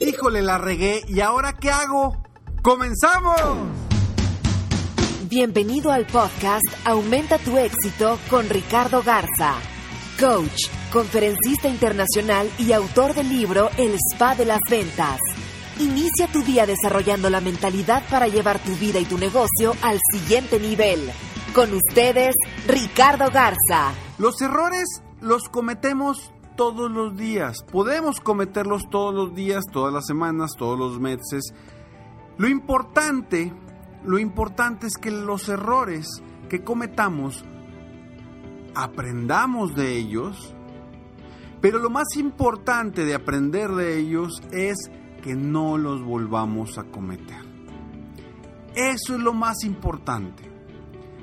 Híjole, 0.00 0.42
la 0.42 0.58
regué. 0.58 1.02
¿Y 1.08 1.20
ahora 1.20 1.54
qué 1.54 1.70
hago? 1.70 2.16
¡Comenzamos! 2.62 3.40
Bienvenido 5.28 5.92
al 5.92 6.06
podcast 6.06 6.64
Aumenta 6.84 7.38
tu 7.38 7.58
éxito 7.58 8.18
con 8.30 8.48
Ricardo 8.48 9.02
Garza, 9.02 9.56
coach, 10.18 10.68
conferencista 10.90 11.68
internacional 11.68 12.50
y 12.58 12.72
autor 12.72 13.14
del 13.14 13.28
libro 13.28 13.68
El 13.76 13.94
Spa 13.94 14.34
de 14.34 14.46
las 14.46 14.60
Ventas. 14.70 15.20
Inicia 15.78 16.26
tu 16.32 16.42
día 16.42 16.64
desarrollando 16.64 17.28
la 17.28 17.42
mentalidad 17.42 18.02
para 18.08 18.26
llevar 18.26 18.58
tu 18.58 18.74
vida 18.76 19.00
y 19.00 19.04
tu 19.04 19.18
negocio 19.18 19.74
al 19.82 19.98
siguiente 20.12 20.58
nivel. 20.58 21.10
Con 21.54 21.74
ustedes, 21.74 22.34
Ricardo 22.66 23.30
Garza. 23.30 23.92
Los 24.16 24.40
errores 24.40 25.02
los 25.20 25.42
cometemos 25.50 26.32
todos 26.58 26.90
los 26.90 27.16
días. 27.16 27.62
Podemos 27.70 28.18
cometerlos 28.18 28.90
todos 28.90 29.14
los 29.14 29.32
días, 29.32 29.64
todas 29.72 29.94
las 29.94 30.06
semanas, 30.06 30.50
todos 30.58 30.76
los 30.76 30.98
meses. 30.98 31.54
Lo 32.36 32.48
importante, 32.48 33.52
lo 34.04 34.18
importante 34.18 34.88
es 34.88 34.94
que 35.00 35.12
los 35.12 35.48
errores 35.48 36.20
que 36.48 36.64
cometamos 36.64 37.44
aprendamos 38.74 39.76
de 39.76 39.96
ellos. 39.96 40.52
Pero 41.60 41.78
lo 41.78 41.90
más 41.90 42.16
importante 42.16 43.04
de 43.04 43.14
aprender 43.14 43.70
de 43.70 43.96
ellos 43.96 44.42
es 44.50 44.90
que 45.22 45.36
no 45.36 45.78
los 45.78 46.02
volvamos 46.02 46.76
a 46.76 46.84
cometer. 46.84 47.40
Eso 48.74 49.14
es 49.14 49.20
lo 49.20 49.32
más 49.32 49.62
importante. 49.62 50.42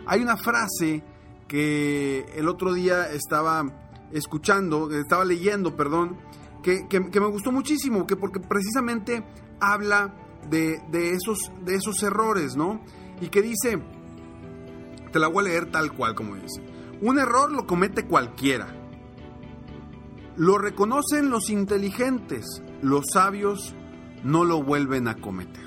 Hay 0.08 0.22
una 0.22 0.38
frase 0.38 1.04
que 1.46 2.26
el 2.36 2.48
otro 2.48 2.74
día 2.74 3.12
estaba 3.12 3.85
escuchando, 4.12 4.92
estaba 4.92 5.26
leyendo, 5.26 5.76
perdón, 5.76 6.18
que, 6.64 7.00
me 7.00 7.28
gustó 7.28 7.52
muchísimo, 7.52 8.08
que 8.08 8.16
porque 8.16 8.40
precisamente 8.40 9.24
habla 9.60 10.16
de, 10.50 10.80
esos, 10.92 11.52
de 11.64 11.76
esos 11.76 12.02
errores, 12.04 12.56
¿no? 12.56 12.82
Y 13.22 13.30
que 13.30 13.42
dice, 13.42 13.82
te 15.12 15.20
la 15.20 15.28
voy 15.28 15.46
a 15.46 15.50
leer 15.50 15.72
tal 15.72 15.94
cual 15.94 16.16
como 16.16 16.36
dice, 16.36 16.62
un 17.02 17.20
error 17.20 17.52
lo 17.52 17.68
comete 17.68 18.06
cualquiera. 18.06 18.68
Lo 20.38 20.58
reconocen 20.58 21.30
los 21.30 21.50
inteligentes, 21.50 22.62
los 22.82 23.06
sabios 23.14 23.74
no 24.24 24.44
lo 24.44 24.64
vuelven 24.64 25.08
a 25.08 25.16
cometer. 25.16 25.66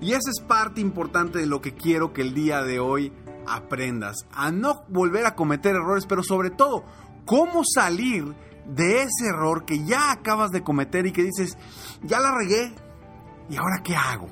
Y 0.00 0.12
esa 0.12 0.30
es 0.30 0.40
parte 0.40 0.80
importante 0.80 1.38
de 1.38 1.46
lo 1.46 1.60
que 1.60 1.74
quiero 1.74 2.12
que 2.12 2.22
el 2.22 2.34
día 2.34 2.62
de 2.62 2.80
hoy 2.80 3.12
aprendas, 3.46 4.16
a 4.32 4.50
no 4.50 4.84
volver 4.88 5.26
a 5.26 5.34
cometer 5.34 5.76
errores, 5.76 6.06
pero 6.06 6.22
sobre 6.22 6.50
todo 6.50 6.84
cómo 7.24 7.62
salir 7.64 8.34
de 8.66 9.02
ese 9.02 9.28
error 9.28 9.64
que 9.64 9.84
ya 9.84 10.12
acabas 10.12 10.50
de 10.50 10.62
cometer 10.62 11.06
y 11.06 11.12
que 11.12 11.22
dices, 11.22 11.56
ya 12.02 12.20
la 12.20 12.34
regué, 12.36 12.74
¿y 13.50 13.56
ahora 13.56 13.82
qué 13.82 13.94
hago? 13.94 14.28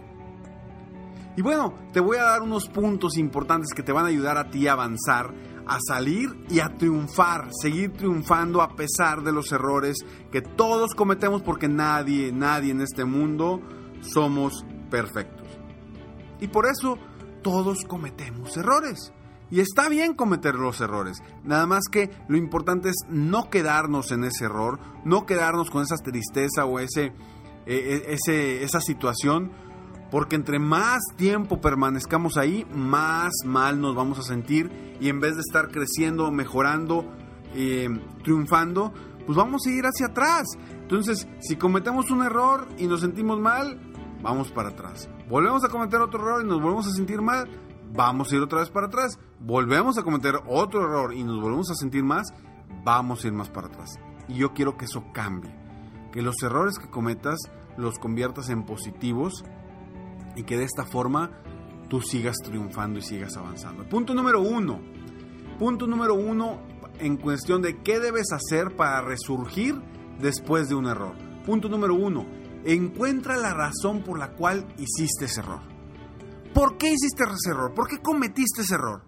Y 1.36 1.42
bueno, 1.42 1.74
te 1.92 2.00
voy 2.00 2.18
a 2.18 2.24
dar 2.24 2.42
unos 2.42 2.68
puntos 2.68 3.16
importantes 3.16 3.72
que 3.74 3.82
te 3.82 3.92
van 3.92 4.04
a 4.04 4.08
ayudar 4.08 4.36
a 4.36 4.50
ti 4.50 4.68
a 4.68 4.72
avanzar, 4.72 5.32
a 5.66 5.78
salir 5.80 6.44
y 6.50 6.60
a 6.60 6.76
triunfar, 6.76 7.48
seguir 7.52 7.92
triunfando 7.92 8.60
a 8.60 8.74
pesar 8.74 9.22
de 9.22 9.32
los 9.32 9.50
errores 9.52 9.98
que 10.30 10.42
todos 10.42 10.94
cometemos 10.94 11.42
porque 11.42 11.68
nadie, 11.68 12.32
nadie 12.32 12.72
en 12.72 12.82
este 12.82 13.04
mundo 13.04 13.62
somos 14.02 14.66
perfectos. 14.90 15.48
Y 16.40 16.48
por 16.48 16.66
eso 16.66 16.98
todos 17.42 17.84
cometemos 17.86 18.56
errores. 18.56 19.12
Y 19.52 19.60
está 19.60 19.90
bien 19.90 20.14
cometer 20.14 20.54
los 20.54 20.80
errores. 20.80 21.22
Nada 21.44 21.66
más 21.66 21.82
que 21.90 22.10
lo 22.26 22.38
importante 22.38 22.88
es 22.88 22.96
no 23.10 23.50
quedarnos 23.50 24.10
en 24.10 24.24
ese 24.24 24.46
error, 24.46 24.80
no 25.04 25.26
quedarnos 25.26 25.70
con 25.70 25.82
esa 25.82 25.98
tristeza 25.98 26.64
o 26.64 26.78
ese, 26.78 27.12
e, 27.66 28.16
e, 28.26 28.62
esa 28.62 28.80
situación, 28.80 29.52
porque 30.10 30.36
entre 30.36 30.58
más 30.58 31.02
tiempo 31.18 31.60
permanezcamos 31.60 32.38
ahí, 32.38 32.66
más 32.74 33.30
mal 33.44 33.78
nos 33.78 33.94
vamos 33.94 34.18
a 34.18 34.22
sentir 34.22 34.96
y 35.02 35.10
en 35.10 35.20
vez 35.20 35.34
de 35.34 35.42
estar 35.42 35.68
creciendo, 35.68 36.30
mejorando, 36.30 37.04
eh, 37.54 37.90
triunfando, 38.24 38.94
pues 39.26 39.36
vamos 39.36 39.66
a 39.66 39.70
ir 39.70 39.84
hacia 39.84 40.06
atrás. 40.06 40.46
Entonces, 40.80 41.28
si 41.40 41.56
cometemos 41.56 42.10
un 42.10 42.22
error 42.22 42.68
y 42.78 42.86
nos 42.86 43.02
sentimos 43.02 43.38
mal, 43.38 43.78
vamos 44.22 44.50
para 44.50 44.70
atrás. 44.70 45.10
Volvemos 45.28 45.62
a 45.62 45.68
cometer 45.68 46.00
otro 46.00 46.20
error 46.20 46.42
y 46.42 46.48
nos 46.48 46.62
volvemos 46.62 46.86
a 46.86 46.92
sentir 46.92 47.20
mal, 47.20 47.46
vamos 47.92 48.32
a 48.32 48.36
ir 48.36 48.42
otra 48.42 48.60
vez 48.60 48.70
para 48.70 48.86
atrás. 48.86 49.18
Volvemos 49.40 49.98
a 49.98 50.02
cometer 50.02 50.40
otro 50.46 50.82
error 50.82 51.14
y 51.14 51.22
nos 51.24 51.40
volvemos 51.40 51.70
a 51.70 51.74
sentir 51.74 52.02
más, 52.04 52.32
vamos 52.84 53.24
a 53.24 53.26
ir 53.26 53.32
más 53.32 53.48
para 53.48 53.68
atrás. 53.68 53.98
Y 54.28 54.34
yo 54.34 54.52
quiero 54.52 54.76
que 54.76 54.86
eso 54.86 55.04
cambie. 55.12 55.54
Que 56.12 56.22
los 56.22 56.42
errores 56.42 56.78
que 56.78 56.90
cometas 56.90 57.38
los 57.76 57.98
conviertas 57.98 58.48
en 58.50 58.64
positivos 58.64 59.44
y 60.36 60.44
que 60.44 60.56
de 60.56 60.64
esta 60.64 60.84
forma 60.84 61.30
tú 61.88 62.00
sigas 62.00 62.36
triunfando 62.42 62.98
y 62.98 63.02
sigas 63.02 63.36
avanzando. 63.36 63.84
Punto 63.84 64.14
número 64.14 64.40
uno. 64.40 64.80
Punto 65.58 65.86
número 65.86 66.14
uno 66.14 66.60
en 66.98 67.16
cuestión 67.16 67.62
de 67.62 67.82
qué 67.82 68.00
debes 68.00 68.32
hacer 68.32 68.76
para 68.76 69.00
resurgir 69.02 69.80
después 70.20 70.68
de 70.68 70.74
un 70.74 70.86
error. 70.86 71.14
Punto 71.44 71.68
número 71.68 71.94
uno. 71.94 72.26
Encuentra 72.64 73.36
la 73.36 73.54
razón 73.54 74.02
por 74.02 74.18
la 74.18 74.32
cual 74.32 74.66
hiciste 74.78 75.24
ese 75.24 75.40
error. 75.40 75.60
¿Por 76.54 76.76
qué 76.76 76.92
hiciste 76.92 77.24
ese 77.24 77.50
error? 77.50 77.72
¿Por 77.74 77.88
qué 77.88 77.98
cometiste 77.98 78.62
ese 78.62 78.74
error? 78.74 79.02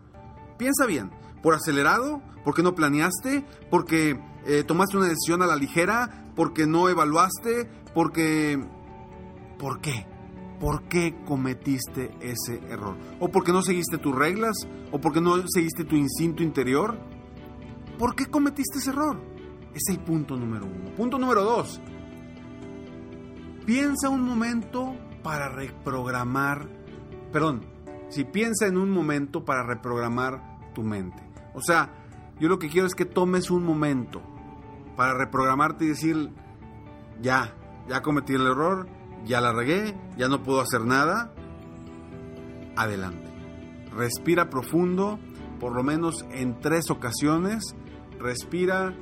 Piensa 0.58 0.86
bien. 0.86 1.10
¿Por 1.42 1.54
acelerado? 1.54 2.22
¿Porque 2.42 2.62
no 2.62 2.74
planeaste? 2.74 3.44
¿Porque 3.70 4.18
eh, 4.46 4.64
tomaste 4.64 4.96
una 4.96 5.08
decisión 5.08 5.42
a 5.42 5.46
la 5.46 5.56
ligera? 5.56 6.30
¿Porque 6.34 6.66
no 6.66 6.88
evaluaste? 6.88 7.68
¿Porque... 7.94 8.62
¿Por 9.58 9.80
qué? 9.80 10.06
¿Por 10.58 10.84
qué 10.88 11.16
cometiste 11.26 12.12
ese 12.20 12.60
error? 12.70 12.96
¿O 13.20 13.28
porque 13.28 13.52
no 13.52 13.62
seguiste 13.62 13.98
tus 13.98 14.14
reglas? 14.14 14.56
¿O 14.92 15.00
porque 15.00 15.20
no 15.20 15.36
seguiste 15.46 15.84
tu 15.84 15.96
instinto 15.96 16.42
interior? 16.42 16.98
¿Por 17.98 18.14
qué 18.14 18.26
cometiste 18.26 18.78
ese 18.78 18.90
error? 18.90 19.20
Es 19.74 19.82
el 19.88 20.00
punto 20.00 20.36
número 20.36 20.64
uno. 20.64 20.94
Punto 20.96 21.18
número 21.18 21.42
dos. 21.42 21.80
Piensa 23.66 24.08
un 24.08 24.22
momento 24.22 24.94
para 25.22 25.48
reprogramar 25.48 26.68
perdón, 27.34 27.62
si 28.10 28.22
piensa 28.22 28.68
en 28.68 28.76
un 28.76 28.92
momento 28.92 29.44
para 29.44 29.64
reprogramar 29.64 30.72
tu 30.72 30.84
mente. 30.84 31.20
O 31.52 31.60
sea, 31.60 31.92
yo 32.38 32.48
lo 32.48 32.60
que 32.60 32.68
quiero 32.68 32.86
es 32.86 32.94
que 32.94 33.06
tomes 33.06 33.50
un 33.50 33.64
momento 33.64 34.22
para 34.96 35.14
reprogramarte 35.14 35.84
y 35.84 35.88
decir, 35.88 36.30
ya, 37.20 37.52
ya 37.88 38.02
cometí 38.02 38.34
el 38.34 38.46
error, 38.46 38.86
ya 39.24 39.40
la 39.40 39.52
regué, 39.52 39.96
ya 40.16 40.28
no 40.28 40.44
puedo 40.44 40.60
hacer 40.60 40.82
nada. 40.82 41.34
Adelante. 42.76 43.28
Respira 43.92 44.48
profundo, 44.48 45.18
por 45.58 45.74
lo 45.74 45.82
menos 45.82 46.24
en 46.30 46.60
tres 46.60 46.88
ocasiones. 46.88 47.74
Respira, 48.20 48.94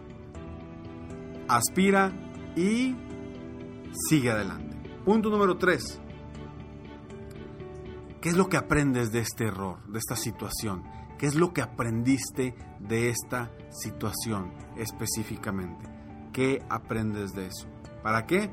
aspira 1.48 2.12
y 2.56 2.96
sigue 4.08 4.30
adelante. 4.30 4.74
Punto 5.04 5.28
número 5.28 5.58
tres. 5.58 6.01
¿Qué 8.22 8.30
es 8.30 8.36
lo 8.36 8.48
que 8.48 8.56
aprendes 8.56 9.12
de 9.12 9.18
este 9.18 9.44
error, 9.48 9.84
de 9.88 9.98
esta 9.98 10.16
situación? 10.16 10.84
¿Qué 11.18 11.26
es 11.26 11.34
lo 11.34 11.52
que 11.52 11.60
aprendiste 11.60 12.54
de 12.80 13.10
esta 13.10 13.50
situación 13.70 14.54
específicamente? 14.76 15.86
¿Qué 16.32 16.62
aprendes 16.70 17.34
de 17.34 17.48
eso? 17.48 17.68
¿Para 18.02 18.26
qué? 18.26 18.50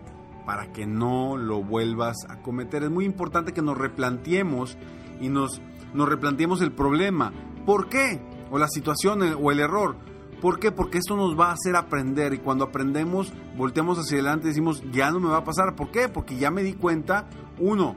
para 0.49 0.71
que 0.71 0.87
no 0.87 1.37
lo 1.37 1.61
vuelvas 1.61 2.15
a 2.27 2.41
cometer. 2.41 2.81
Es 2.81 2.89
muy 2.89 3.05
importante 3.05 3.53
que 3.53 3.61
nos 3.61 3.77
replanteemos 3.77 4.79
y 5.21 5.29
nos, 5.29 5.61
nos 5.93 6.09
replanteemos 6.09 6.63
el 6.63 6.71
problema. 6.71 7.31
¿Por 7.67 7.87
qué? 7.87 8.19
O 8.49 8.57
la 8.57 8.67
situación 8.67 9.21
o 9.39 9.51
el 9.51 9.59
error. 9.59 9.95
¿Por 10.41 10.59
qué? 10.59 10.71
Porque 10.71 10.97
esto 10.97 11.15
nos 11.15 11.39
va 11.39 11.49
a 11.49 11.53
hacer 11.53 11.75
aprender 11.75 12.33
y 12.33 12.39
cuando 12.39 12.65
aprendemos 12.65 13.31
volteamos 13.55 13.99
hacia 13.99 14.15
adelante 14.15 14.47
y 14.47 14.49
decimos, 14.49 14.81
ya 14.91 15.11
no 15.11 15.19
me 15.19 15.29
va 15.29 15.37
a 15.37 15.43
pasar. 15.43 15.75
¿Por 15.75 15.91
qué? 15.91 16.09
Porque 16.09 16.35
ya 16.35 16.49
me 16.49 16.63
di 16.63 16.73
cuenta, 16.73 17.29
uno, 17.59 17.95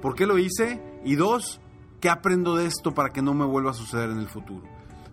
¿por 0.00 0.14
qué 0.14 0.24
lo 0.24 0.38
hice? 0.38 0.91
Y 1.04 1.16
dos, 1.16 1.60
¿qué 2.00 2.08
aprendo 2.08 2.56
de 2.56 2.66
esto 2.66 2.94
para 2.94 3.10
que 3.10 3.22
no 3.22 3.34
me 3.34 3.44
vuelva 3.44 3.72
a 3.72 3.74
suceder 3.74 4.10
en 4.10 4.18
el 4.18 4.28
futuro? 4.28 4.62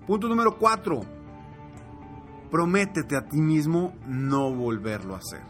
Punto 0.06 0.28
número 0.28 0.58
cuatro, 0.58 1.02
prométete 2.52 3.16
a 3.16 3.28
ti 3.28 3.42
mismo 3.42 3.94
no 4.08 4.54
volverlo 4.54 5.16
a 5.16 5.20
hacer. 5.20 5.42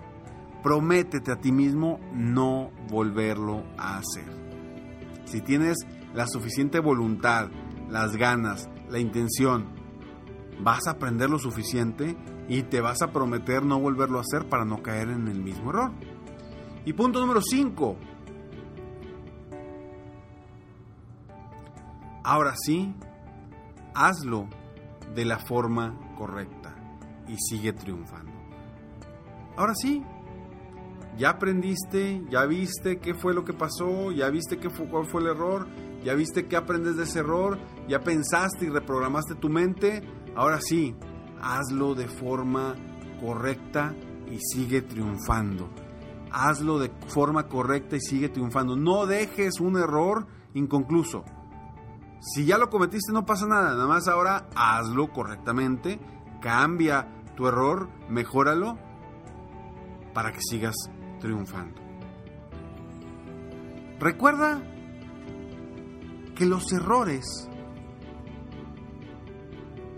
Prométete 0.63 1.31
a 1.31 1.37
ti 1.37 1.51
mismo 1.51 1.99
no 2.13 2.71
volverlo 2.89 3.63
a 3.77 3.97
hacer. 3.97 4.25
Si 5.25 5.41
tienes 5.41 5.77
la 6.13 6.27
suficiente 6.27 6.79
voluntad, 6.79 7.49
las 7.89 8.15
ganas, 8.15 8.69
la 8.89 8.99
intención, 8.99 9.67
vas 10.61 10.87
a 10.87 10.91
aprender 10.91 11.29
lo 11.29 11.39
suficiente 11.39 12.17
y 12.47 12.63
te 12.63 12.81
vas 12.81 13.01
a 13.01 13.11
prometer 13.11 13.63
no 13.63 13.79
volverlo 13.79 14.17
a 14.17 14.21
hacer 14.21 14.49
para 14.49 14.65
no 14.65 14.81
caer 14.81 15.09
en 15.09 15.27
el 15.27 15.41
mismo 15.41 15.69
error. 15.69 15.91
Y 16.85 16.93
punto 16.93 17.19
número 17.19 17.41
5. 17.41 17.97
Ahora 22.29 22.53
sí, 22.55 22.93
hazlo 23.95 24.47
de 25.15 25.25
la 25.25 25.39
forma 25.39 25.97
correcta 26.15 26.75
y 27.27 27.35
sigue 27.39 27.73
triunfando. 27.73 28.31
Ahora 29.57 29.73
sí, 29.73 30.05
ya 31.17 31.31
aprendiste, 31.31 32.23
ya 32.29 32.45
viste 32.45 32.99
qué 32.99 33.15
fue 33.15 33.33
lo 33.33 33.45
que 33.45 33.53
pasó, 33.53 34.11
ya 34.11 34.29
viste 34.29 34.59
qué 34.59 34.69
fue, 34.69 34.87
cuál 34.87 35.07
fue 35.07 35.21
el 35.21 35.27
error, 35.29 35.67
ya 36.03 36.13
viste 36.13 36.45
qué 36.45 36.55
aprendes 36.55 36.97
de 36.97 37.05
ese 37.05 37.21
error, 37.21 37.57
ya 37.87 38.01
pensaste 38.01 38.65
y 38.65 38.69
reprogramaste 38.69 39.33
tu 39.33 39.49
mente. 39.49 40.03
Ahora 40.35 40.61
sí, 40.61 40.95
hazlo 41.41 41.95
de 41.95 42.07
forma 42.07 42.75
correcta 43.19 43.95
y 44.31 44.37
sigue 44.37 44.83
triunfando. 44.83 45.67
Hazlo 46.31 46.77
de 46.77 46.91
forma 47.07 47.47
correcta 47.47 47.95
y 47.95 48.01
sigue 48.01 48.29
triunfando. 48.29 48.75
No 48.75 49.07
dejes 49.07 49.59
un 49.59 49.79
error 49.79 50.27
inconcluso. 50.53 51.25
Si 52.19 52.45
ya 52.45 52.57
lo 52.57 52.69
cometiste 52.69 53.13
no 53.13 53.25
pasa 53.25 53.47
nada, 53.47 53.71
nada 53.71 53.87
más 53.87 54.07
ahora 54.07 54.49
hazlo 54.55 55.11
correctamente, 55.11 55.99
cambia 56.41 57.07
tu 57.35 57.47
error, 57.47 57.89
mejóralo 58.09 58.77
para 60.13 60.31
que 60.31 60.41
sigas 60.41 60.75
triunfando. 61.19 61.79
Recuerda 63.99 64.61
que 66.35 66.45
los 66.45 66.71
errores 66.71 67.49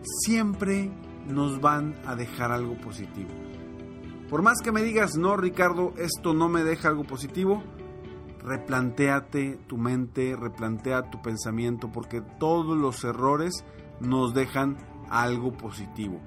siempre 0.03 0.91
nos 1.27 1.61
van 1.61 1.95
a 2.05 2.15
dejar 2.15 2.51
algo 2.51 2.75
positivo. 2.77 3.29
Por 4.29 4.41
más 4.41 4.59
que 4.63 4.71
me 4.71 4.81
digas, 4.81 5.17
no 5.17 5.35
Ricardo, 5.37 5.93
esto 5.97 6.33
no 6.33 6.49
me 6.49 6.63
deja 6.63 6.89
algo 6.89 7.03
positivo, 7.03 7.63
replantéate 8.43 9.59
tu 9.67 9.77
mente, 9.77 10.35
replantea 10.35 11.09
tu 11.09 11.21
pensamiento, 11.21 11.91
porque 11.91 12.21
todos 12.21 12.77
los 12.77 13.03
errores 13.03 13.65
nos 13.99 14.33
dejan 14.33 14.77
algo 15.09 15.51
positivo. 15.51 16.19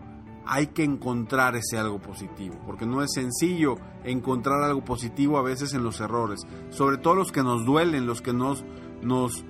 Hay 0.47 0.69
que 0.69 0.85
encontrar 0.85 1.57
ese 1.57 1.79
algo 1.79 2.01
positivo, 2.01 2.57
porque 2.67 2.87
no 2.87 3.03
es 3.03 3.13
sencillo 3.15 3.77
encontrar 4.05 4.63
algo 4.63 4.85
positivo 4.85 5.39
a 5.39 5.43
veces 5.43 5.73
en 5.73 5.83
los 5.83 6.01
errores, 6.01 6.41
sobre 6.69 6.99
todo 6.99 7.15
los 7.15 7.33
que 7.33 7.43
nos 7.43 7.65
duelen, 7.65 8.07
los 8.07 8.21
que 8.21 8.35
nos, 8.35 8.63
nos, 9.03 9.43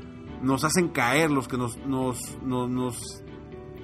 hacen 0.64 0.88
caer, 0.88 1.30
los 1.30 1.48
que 1.48 1.58
nos, 1.58 1.76
nos, 1.78 2.38
nos, 2.42 3.24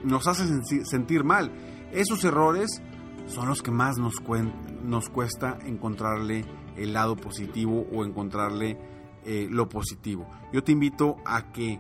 nos 0.04 0.26
hacen 0.28 0.64
sentir 0.64 1.24
mal. 1.24 1.52
Esos 1.90 2.24
errores 2.24 2.80
son 3.26 3.48
los 3.48 3.62
que 3.62 3.72
más 3.72 3.96
nos 3.98 5.08
cuesta 5.10 5.58
encontrarle 5.64 6.44
el 6.80 6.92
lado 6.92 7.16
positivo 7.16 7.86
o 7.92 8.04
encontrarle 8.04 8.78
eh, 9.24 9.46
lo 9.50 9.68
positivo. 9.68 10.26
Yo 10.52 10.64
te 10.64 10.72
invito 10.72 11.16
a 11.24 11.52
que 11.52 11.78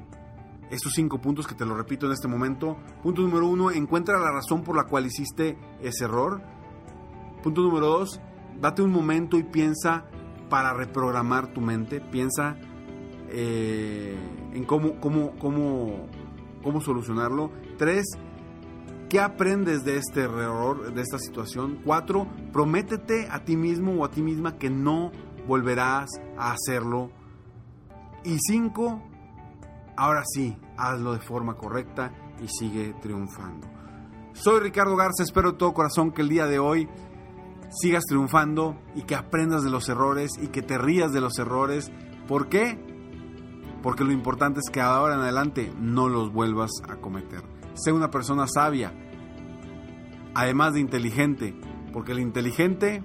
estos 0.70 0.92
cinco 0.94 1.20
puntos 1.20 1.46
que 1.46 1.54
te 1.54 1.66
lo 1.66 1.74
repito 1.76 2.06
en 2.06 2.12
este 2.12 2.28
momento. 2.28 2.76
Punto 3.02 3.22
número 3.22 3.48
uno, 3.48 3.70
encuentra 3.70 4.18
la 4.20 4.30
razón 4.30 4.62
por 4.62 4.76
la 4.76 4.84
cual 4.84 5.06
hiciste 5.06 5.58
ese 5.82 6.04
error. 6.04 6.40
Punto 7.42 7.62
número 7.62 7.86
dos, 7.86 8.20
date 8.60 8.82
un 8.82 8.92
momento 8.92 9.38
y 9.38 9.42
piensa 9.42 10.04
para 10.48 10.74
reprogramar 10.74 11.52
tu 11.52 11.60
mente. 11.60 12.00
Piensa 12.00 12.56
eh, 13.30 14.16
en 14.52 14.64
cómo, 14.64 15.00
cómo, 15.00 15.32
cómo, 15.38 16.08
cómo 16.62 16.80
solucionarlo. 16.80 17.50
Tres, 17.78 18.06
¿Qué 19.10 19.18
aprendes 19.18 19.82
de 19.82 19.96
este 19.96 20.20
error, 20.20 20.94
de 20.94 21.02
esta 21.02 21.18
situación? 21.18 21.80
Cuatro, 21.84 22.28
prométete 22.52 23.26
a 23.28 23.44
ti 23.44 23.56
mismo 23.56 23.94
o 23.94 24.04
a 24.04 24.10
ti 24.12 24.22
misma 24.22 24.56
que 24.56 24.70
no 24.70 25.10
volverás 25.48 26.08
a 26.38 26.52
hacerlo. 26.52 27.10
Y 28.22 28.38
cinco, 28.38 29.02
ahora 29.96 30.22
sí, 30.32 30.56
hazlo 30.76 31.12
de 31.12 31.18
forma 31.18 31.56
correcta 31.56 32.12
y 32.40 32.46
sigue 32.46 32.94
triunfando. 33.02 33.66
Soy 34.32 34.60
Ricardo 34.60 34.94
Garza, 34.94 35.24
espero 35.24 35.50
de 35.50 35.58
todo 35.58 35.74
corazón 35.74 36.12
que 36.12 36.22
el 36.22 36.28
día 36.28 36.46
de 36.46 36.60
hoy 36.60 36.88
sigas 37.68 38.04
triunfando 38.04 38.80
y 38.94 39.02
que 39.02 39.16
aprendas 39.16 39.64
de 39.64 39.70
los 39.70 39.88
errores 39.88 40.30
y 40.40 40.46
que 40.46 40.62
te 40.62 40.78
rías 40.78 41.10
de 41.10 41.20
los 41.20 41.36
errores. 41.40 41.90
¿Por 42.28 42.48
qué? 42.48 42.78
Porque 43.82 44.04
lo 44.04 44.12
importante 44.12 44.60
es 44.60 44.70
que 44.70 44.80
ahora 44.80 45.16
en 45.16 45.22
adelante 45.22 45.72
no 45.80 46.08
los 46.08 46.32
vuelvas 46.32 46.70
a 46.88 46.94
cometer. 47.00 47.59
Sé 47.82 47.92
una 47.92 48.10
persona 48.10 48.46
sabia, 48.46 48.92
además 50.34 50.74
de 50.74 50.80
inteligente, 50.80 51.58
porque 51.92 52.12
el 52.12 52.20
inteligente 52.20 53.02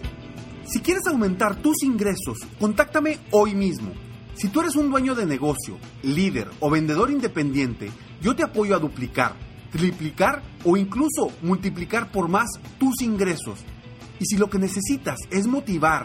Si 0.66 0.80
quieres 0.80 1.06
aumentar 1.06 1.56
tus 1.56 1.82
ingresos, 1.82 2.38
contáctame 2.60 3.18
hoy 3.30 3.54
mismo. 3.54 3.92
Si 4.34 4.48
tú 4.48 4.60
eres 4.60 4.76
un 4.76 4.90
dueño 4.90 5.14
de 5.14 5.24
negocio, 5.26 5.78
líder 6.02 6.48
o 6.60 6.70
vendedor 6.70 7.10
independiente, 7.10 7.90
yo 8.20 8.36
te 8.36 8.44
apoyo 8.44 8.76
a 8.76 8.78
duplicar, 8.78 9.34
triplicar 9.72 10.42
o 10.64 10.76
incluso 10.76 11.32
multiplicar 11.42 12.12
por 12.12 12.28
más 12.28 12.48
tus 12.78 13.02
ingresos. 13.02 13.64
Y 14.20 14.26
si 14.26 14.36
lo 14.36 14.50
que 14.50 14.58
necesitas 14.58 15.18
es 15.30 15.46
motivar, 15.46 16.04